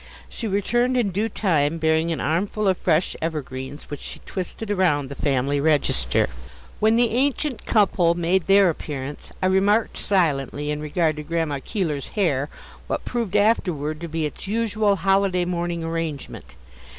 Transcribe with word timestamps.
She 0.29 0.47
returned 0.47 0.97
in 0.97 1.11
due 1.11 1.29
time, 1.29 1.77
bearing 1.77 2.11
an 2.11 2.19
armful 2.19 2.67
of 2.67 2.79
fresh 2.79 3.15
evergreens, 3.21 3.83
which 3.91 3.99
she 3.99 4.17
twisted 4.25 4.71
around 4.71 5.09
the 5.09 5.13
family 5.13 5.61
register. 5.61 6.27
When 6.79 6.95
the 6.95 7.11
ancient 7.11 7.67
couple 7.67 8.15
made 8.15 8.47
their 8.47 8.71
appearance, 8.71 9.31
I 9.43 9.45
remarked 9.45 9.97
silently, 9.97 10.71
in 10.71 10.81
regard 10.81 11.17
to 11.17 11.23
Grandma 11.23 11.59
Keeler's 11.63 12.07
hair, 12.17 12.49
what 12.87 13.05
proved 13.05 13.35
afterward 13.35 14.01
to 14.01 14.07
be 14.07 14.25
its 14.25 14.47
usual 14.47 14.95
holiday 14.95 15.45
morning 15.45 15.83
arrangement. 15.83 16.55